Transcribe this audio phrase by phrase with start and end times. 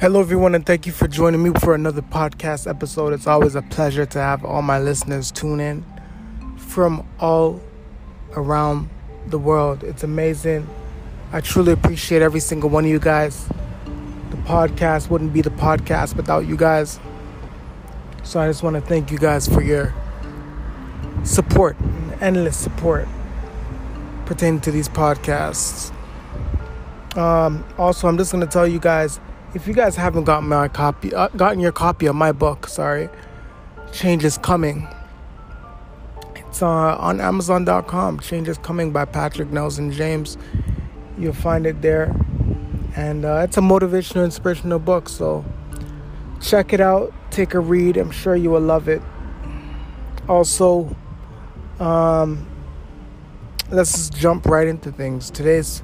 [0.00, 3.12] Hello, everyone, and thank you for joining me for another podcast episode.
[3.12, 5.84] It's always a pleasure to have all my listeners tune in
[6.56, 7.60] from all
[8.36, 8.90] around
[9.26, 9.82] the world.
[9.82, 10.68] It's amazing.
[11.32, 13.48] I truly appreciate every single one of you guys.
[14.30, 17.00] The podcast wouldn't be the podcast without you guys.
[18.22, 19.92] So I just want to thank you guys for your
[21.24, 21.76] support,
[22.20, 23.08] endless support
[24.26, 25.92] pertaining to these podcasts.
[27.16, 29.18] Um, also, I'm just going to tell you guys
[29.58, 33.08] if you guys haven't gotten my copy, uh, gotten your copy of my book, sorry,
[33.92, 34.86] Change is Coming.
[36.36, 38.20] It's uh, on Amazon.com.
[38.20, 40.38] Change is Coming by Patrick Nelson James.
[41.18, 42.14] You'll find it there,
[42.94, 45.08] and uh, it's a motivational, inspirational book.
[45.08, 45.44] So
[46.40, 47.96] check it out, take a read.
[47.96, 49.02] I'm sure you will love it.
[50.28, 50.94] Also,
[51.80, 52.46] um,
[53.72, 55.32] let's just jump right into things.
[55.32, 55.82] Today's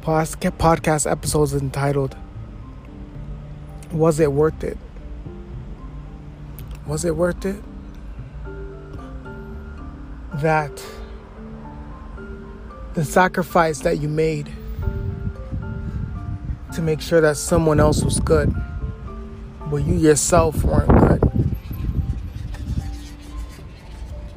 [0.00, 2.16] podcast episode is entitled
[3.92, 4.78] was it worth it?
[6.86, 7.62] Was it worth it?
[10.34, 10.82] That
[12.94, 14.50] the sacrifice that you made
[16.74, 18.54] to make sure that someone else was good,
[19.66, 21.56] but you yourself weren't good.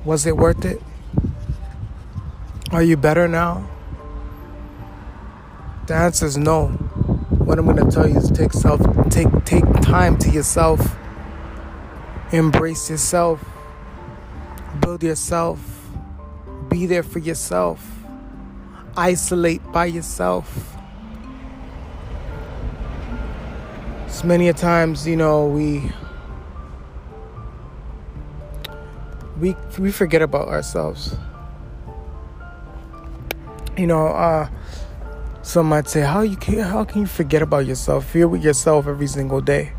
[0.03, 0.81] Was it worth it?
[2.71, 3.69] Are you better now?
[5.87, 6.67] The answer is no
[7.45, 10.95] what I'm gonna tell you is take self take take time to yourself.
[12.31, 13.44] Embrace yourself.
[14.80, 15.59] Build yourself.
[16.69, 17.86] Be there for yourself.
[18.95, 20.75] Isolate by yourself.
[24.08, 25.91] So many a times, you know, we
[29.39, 31.16] we we forget about ourselves.
[33.77, 34.47] You know, uh
[35.44, 38.16] some might say, "How you can how can you forget about yourself?
[38.16, 39.73] You're with yourself every single day."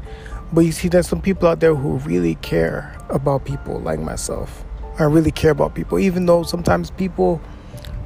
[0.52, 4.62] But you see, there's some people out there who really care about people like myself.
[4.98, 7.40] I really care about people, even though sometimes people,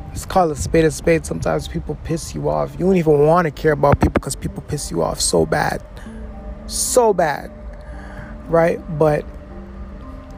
[0.08, 1.26] let's call it spade a spade.
[1.26, 2.72] Sometimes people piss you off.
[2.78, 5.82] You don't even want to care about people because people piss you off so bad,
[6.68, 7.50] so bad,
[8.46, 8.78] right?
[9.00, 9.24] But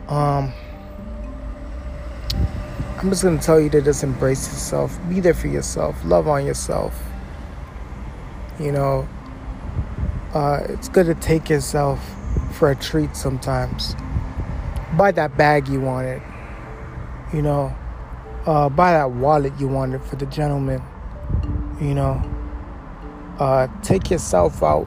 [0.08, 0.54] um,
[2.98, 6.46] I'm just gonna tell you to just embrace yourself, be there for yourself, love on
[6.46, 7.09] yourself
[8.60, 9.08] you know,
[10.34, 11.98] uh, it's good to take yourself
[12.52, 13.96] for a treat sometimes.
[14.96, 16.22] Buy that bag you wanted,
[17.32, 17.74] you know,
[18.44, 20.82] uh, buy that wallet you wanted for the gentleman,
[21.80, 22.22] you know.
[23.38, 24.86] Uh, take yourself out,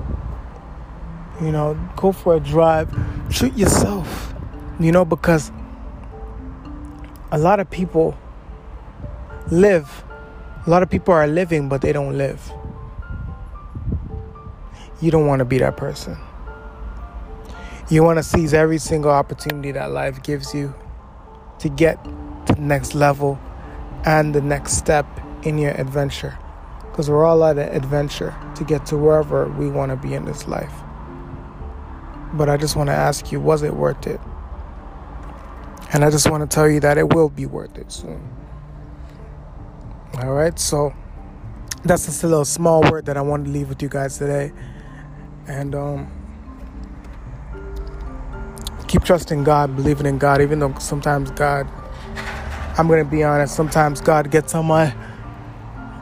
[1.42, 2.88] you know, go for a drive,
[3.32, 4.36] treat yourself,
[4.80, 5.52] you know, because
[7.32, 8.16] a lot of people
[9.50, 10.04] live,
[10.68, 12.54] a lot of people are living, but they don't live
[15.04, 16.18] you don't want to be that person.
[17.90, 20.74] You want to seize every single opportunity that life gives you
[21.60, 22.02] to get
[22.46, 23.38] to the next level
[24.06, 25.06] and the next step
[25.44, 26.40] in your adventure.
[26.84, 30.24] Because we're all at an adventure to get to wherever we want to be in
[30.24, 30.74] this life.
[32.34, 34.22] But I just want to ask you was it worth it?
[35.92, 38.26] And I just want to tell you that it will be worth it soon.
[40.22, 40.94] All right, so
[41.84, 44.54] that's just a little small word that I wanted to leave with you guys today
[45.48, 46.12] and um,
[48.88, 51.68] keep trusting God, believing in God, even though sometimes God,
[52.78, 54.94] I'm gonna be honest, sometimes God gets on my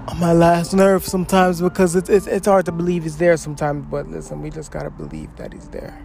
[0.08, 3.86] on my last nerve sometimes because it's it's, it's hard to believe He's there sometimes.
[3.90, 6.02] But listen, we just gotta believe that He's there,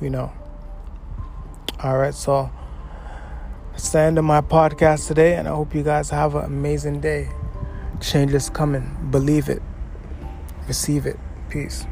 [0.00, 0.32] you know.
[1.82, 2.50] All right, so
[3.72, 7.00] that's the end of my podcast today, and I hope you guys have an amazing
[7.00, 7.28] day.
[8.00, 9.08] Change is coming.
[9.10, 9.62] Believe it.
[10.68, 11.18] Receive it.
[11.48, 11.86] Peace.